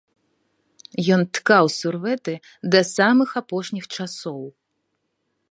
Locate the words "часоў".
3.95-4.41